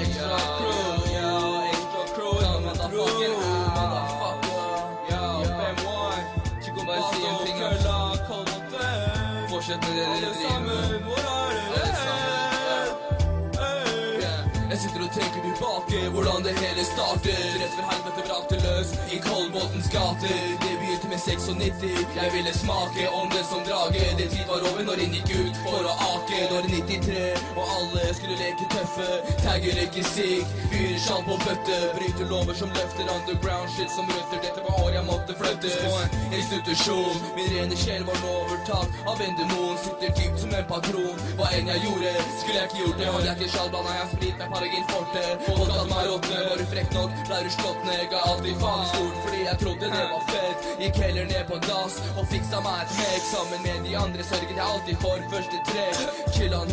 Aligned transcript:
extra 0.00 0.38
crew, 0.58 0.94
yo, 1.16 1.30
extra 1.72 2.02
crew 2.14 2.34
Down 2.40 2.60
motherfucking 2.64 3.36
out, 3.36 3.90
motherfucker 3.92 4.68
Yo, 5.10 5.22
5-1 5.60 6.64
Chico 6.64 6.80
Basso, 6.88 7.30
kølla, 7.60 7.98
kald 8.28 8.46
mot 8.50 8.66
det 8.72 9.48
Fortsett 9.50 9.80
det 9.82 9.94
dere 9.96 10.32
driver 10.36 10.60
med 10.60 11.00
Hvor? 11.04 11.26
Jeg 14.76 14.82
sitter 14.84 15.02
og 15.06 15.12
tenker 15.14 15.40
tilbake 15.44 15.98
hvordan 16.14 16.42
det 16.46 16.52
hele 16.62 16.82
starter 16.84 17.44
Rett 17.60 17.74
for 17.76 17.84
helvete 17.90 18.22
brakte 18.28 18.56
løs 18.64 18.90
i 19.14 19.16
Kolbotns 19.26 19.88
gater. 19.94 20.42
Det 20.64 20.74
vi 20.82 20.85
begynte 21.06 21.54
med 21.56 21.72
96. 21.72 22.16
Jeg 22.16 22.32
ville 22.32 22.52
smake 22.52 23.08
det 23.30 23.44
som 23.44 23.60
drage. 23.68 24.16
Det 24.18 24.28
tid 24.30 24.46
var 24.48 24.60
over 24.68 24.82
når 24.84 24.98
en 25.04 25.12
gikk 25.14 25.30
ut 25.40 25.56
for 25.64 25.80
å 25.84 25.92
ake. 26.12 26.38
Når 26.50 26.62
93 26.70 27.56
og 27.56 27.64
alle 27.76 28.14
skulle 28.14 28.36
leke 28.40 28.64
tøffe. 28.70 29.08
Tagger 29.44 29.80
ikke 29.84 30.02
sigg, 30.04 30.44
fyrer 30.72 30.98
sjal 31.06 31.22
på 31.28 31.36
bøtte. 31.44 31.78
Bryter 31.96 32.26
lover 32.30 32.54
som 32.54 32.70
løfter 32.76 33.10
underground 33.16 33.70
shit 33.76 33.90
som 33.90 34.06
røtter. 34.10 34.42
Dette 34.42 34.64
var 34.66 34.80
år 34.84 34.92
jeg 34.96 35.04
måtte 35.10 35.36
flyttes 35.40 35.76
på 35.82 35.92
en 36.02 36.36
institusjon. 36.40 37.22
Min 37.36 37.50
rene 37.54 37.76
sjel 37.76 38.06
var 38.08 38.18
nå 38.22 38.32
overtatt 38.42 38.90
av 39.06 39.22
en 39.26 39.38
demon. 39.40 39.76
Sitter 39.84 40.14
dypt 40.18 40.40
som 40.42 40.54
en 40.58 40.68
patron. 40.70 41.24
Hva 41.38 41.50
enn 41.56 41.70
jeg 41.72 41.84
gjorde, 41.86 42.14
skulle 42.40 42.58
jeg 42.60 42.70
ikke 42.70 42.82
gjort 42.82 43.00
det. 43.00 43.10
Hadde 43.16 43.30
jeg 43.30 43.36
ikke 43.40 43.52
sjal, 43.54 43.70
blanda 43.74 43.96
jeg 44.00 44.10
sprit 44.14 44.36
med 44.40 44.54
paragin 44.56 44.88
forte. 44.92 45.24
Kalte 45.46 45.86
meg 45.92 46.10
råtne, 46.10 46.42
var 46.48 46.62
du 46.62 46.66
frekk 46.72 46.96
nok, 46.96 47.16
ble 47.28 47.42
du 47.46 47.50
slått 47.58 47.88
ned. 47.90 48.04
Ga 48.12 48.24
alltid 48.32 48.62
faen 48.64 48.86
stort 48.92 49.22
fordi 49.26 49.44
jeg 49.46 49.62
trodde 49.62 49.92
det 49.96 50.04
var 50.12 50.26
fett. 50.32 50.70
Gikk 50.82 50.95
heller 51.02 51.26
ned 51.32 51.44
på 51.50 51.56
dass 51.68 51.96
og 52.18 52.24
fiksa 52.32 52.60
meg 52.64 52.84
et 52.84 52.94
hekk 53.00 53.24
Sammen 53.26 53.60
med 53.66 53.78
de 53.88 53.96
andre 54.04 54.22
sørget 54.30 54.56
jeg 54.56 54.66
alltid 54.72 54.96
for 55.04 55.18
første 55.32 55.58
trekk. 55.68 55.98
Chill 56.34 56.54
han 56.54 56.70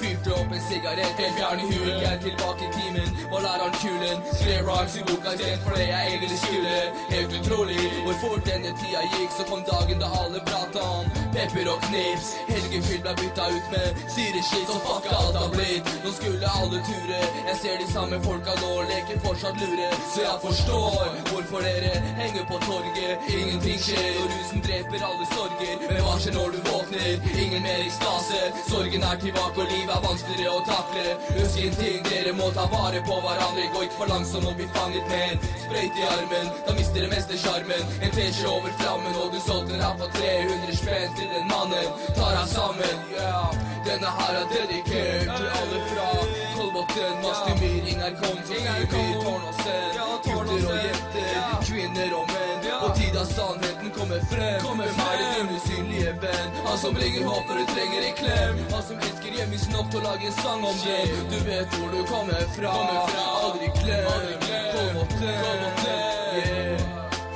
fyrte 0.00 0.34
opp 0.38 0.54
en 0.56 0.62
sigarett. 0.68 1.18
Helt 1.20 1.36
fjern 1.38 1.62
i 1.62 1.66
huet, 1.70 1.96
jeg 2.04 2.10
er 2.12 2.20
tilbake 2.26 2.68
i 2.68 2.72
timen. 2.78 3.08
Var 3.32 3.44
læreren 3.46 3.76
kulen, 3.82 4.18
skrev 4.38 4.70
rhymes 4.70 4.96
i 5.00 5.02
boka 5.08 5.34
istedenfor 5.36 5.76
det 5.80 5.88
jeg 5.92 6.02
egentlig 6.10 6.38
skulle. 6.44 6.76
Helt 7.14 7.36
utrolig 7.38 7.80
hvor 8.04 8.16
fort 8.22 8.42
denne 8.50 8.72
tida 8.80 9.02
gikk, 9.14 9.30
så 9.36 9.48
kom 9.50 9.62
dagen 9.72 10.02
da 10.02 10.08
alle 10.22 10.40
prata 10.50 10.80
om 10.98 11.06
pepper 11.42 11.70
og 11.72 11.80
knips. 11.88 12.28
Helgefyll 12.48 13.02
ble 13.04 13.12
bytta 13.20 13.46
ut 13.54 13.70
med 13.72 14.02
syreskitt, 14.14 14.68
så 14.70 14.78
fuck 14.86 15.06
alt 15.10 15.38
har 15.40 15.50
blitt. 15.54 15.88
Nå 16.04 16.12
skulle 16.18 16.50
alle 16.58 16.82
ture. 16.88 17.20
Jeg 17.48 17.56
ser 17.62 17.78
de 17.82 17.86
samme 17.92 18.20
folka 18.26 18.54
nå, 18.62 18.72
leker 18.90 19.22
fortsatt 19.26 19.58
lure. 19.62 19.88
Så 20.12 20.22
jeg 20.26 20.38
forstår 20.44 21.00
hvorfor 21.30 21.66
dere 21.66 21.92
henger 22.20 22.46
på 22.50 22.60
torget. 22.66 23.26
Ingenting 23.38 23.80
skjer, 23.86 24.10
og 24.22 24.34
rusen 24.34 24.64
dreper 24.66 25.06
alle 25.08 25.26
sorger. 25.32 25.74
Men 25.88 26.02
hva 26.06 26.14
skjer 26.22 26.38
når 26.38 26.54
du 26.54 26.60
våkner? 26.68 27.28
Ingen 27.46 27.66
mer 27.66 27.82
ekstase. 27.88 28.42
Sorgen 28.68 29.08
er 29.10 29.22
tilbake, 29.24 29.64
og 29.64 29.74
livet 29.74 29.94
er 29.96 30.06
vanskeligere 30.06 30.54
å 30.60 30.64
takle. 30.68 31.06
Husk 31.40 31.62
en 31.66 31.78
ting, 31.80 31.98
dere 32.10 32.36
må 32.38 32.52
ta 32.58 32.68
vare 32.76 33.02
på 33.08 33.18
hverandre. 33.26 33.66
Gå 33.74 33.86
ikke 33.88 33.98
for 33.98 34.14
langsomt 34.14 34.50
og 34.52 34.58
bli 34.60 34.68
fanget 34.78 35.10
med 35.10 35.34
en 35.34 35.44
sprøyt 35.64 35.98
i 35.98 36.08
armen. 36.12 36.54
Da 36.68 36.78
mister 36.78 37.06
det 37.06 37.10
meste 37.16 37.42
sjarmen. 37.42 37.94
En 38.02 38.14
teskje 38.14 38.48
over 38.52 38.78
flammen, 38.78 39.20
og 39.24 39.34
du 39.34 39.40
solgte 39.42 39.74
den 39.74 39.82
her 39.82 39.98
for 39.98 40.18
300 40.20 40.78
spenn 40.78 41.31
den 41.34 41.46
mannen. 41.52 41.86
Tar 42.16 42.32
deg 42.38 42.48
sammen, 42.56 42.96
Yeah. 43.12 43.72
Denne 43.84 44.06
her 44.18 44.34
er 44.40 44.46
dedikert 44.54 45.28
til 45.36 45.48
alle 45.58 45.78
fra 45.90 46.06
Kolbotn, 46.56 47.16
Mastemyr, 47.24 47.82
Tårn 48.20 48.38
og 48.38 49.14
Tårnåsen. 49.24 49.88
Gutter 50.24 50.68
og 50.70 50.78
jenter, 50.86 51.34
kvinner 51.66 52.14
og 52.18 52.24
menn. 52.30 52.68
Og 52.84 52.94
tid 52.98 53.16
av 53.22 53.26
sannheten 53.26 53.90
kommer 53.96 54.20
frem. 54.30 54.60
Hvem 54.62 54.80
er 54.86 55.18
det 55.20 55.28
din 55.34 55.50
usynlige 55.56 56.14
venn? 56.22 56.48
Han 56.66 56.78
som 56.78 56.94
bringer 56.94 57.26
håp 57.26 57.44
når 57.50 57.56
du 57.60 57.64
trenger 57.74 58.00
en 58.08 58.16
klem. 58.22 58.62
Han 58.72 58.82
som 58.88 58.96
elsker 59.08 59.38
hjemmis 59.38 59.66
nok 59.74 59.90
til 59.90 60.00
å 60.00 60.04
lage 60.06 60.24
en 60.30 60.36
sang 60.38 60.62
om 60.70 60.78
det. 60.86 61.02
Du 61.32 61.38
vet 61.50 61.76
hvor 61.76 61.88
du 61.94 62.00
kommer 62.12 62.42
fra. 62.56 62.78
Aldri 63.42 63.68
glem. 63.82 64.04
Kolbotn. 64.72 65.26
Yeah. 66.38 66.78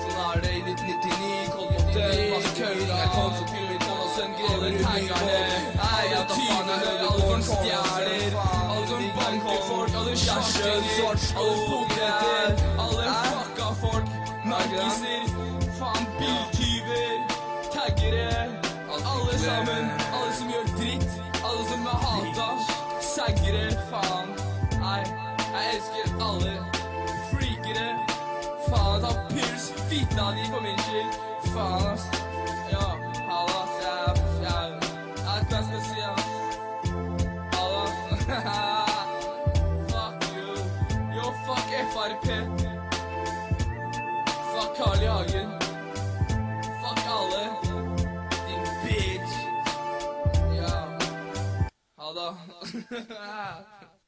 Sånn 0.03 0.19
er 0.31 0.45
det 0.47 0.53
i 0.55 0.63
1999. 0.63 1.55
Kolbotn, 1.57 1.95
Mastemyr, 2.33 2.83
Ingerkon, 2.87 3.33
Sofiemyr, 3.41 3.66
Tårnåsen, 3.66 3.66
Jeg 4.17 4.25
tar 6.29 6.39
faen 6.49 6.69
jeg 6.71 6.79
hører 6.85 7.09
alle 7.11 7.43
som 7.45 7.57
stjeler, 7.61 8.31
som 8.89 9.03
banker 9.19 9.61
folk, 9.69 9.91
alle 9.99 10.15
kjærester, 10.17 10.81
alle 11.41 11.57
poteter, 11.69 12.49
alle 12.85 13.05
fucka 13.27 13.69
folk, 13.83 14.07
narkiser, 14.49 15.23
faen 15.79 16.09
biltyver, 16.17 17.15
taggere, 17.75 18.49
alle 19.13 19.39
sammen, 19.45 19.93
alle 20.15 20.33
som 20.39 20.49
gjør 20.55 20.67
dritt, 20.79 21.09
alle 21.45 21.63
som 21.69 21.87
er 21.93 21.99
hata, 22.09 22.51
saggere, 23.13 23.67
faen. 23.93 24.33
Nei, 24.81 25.03
jeg 25.53 25.75
elsker 25.75 26.07
alle. 26.31 26.55
Freakere. 27.35 27.91
Faen, 28.71 29.03
ta 29.05 29.13
pils, 29.29 29.73
fitta 29.91 30.31
di 30.39 30.49
for 30.55 30.65
min 30.65 30.87
skyld. 30.89 31.21
Faen, 31.53 31.93
ass. 31.93 32.26
Fuck 44.57 44.75
Carl 44.75 44.97
I. 44.97 45.47
Fuck 46.83 47.07
alle. 47.07 47.45
Din 48.47 48.63
bitch. 48.85 49.33
Ja. 50.57 50.99
Ha 51.97 52.13
det. 52.13 52.37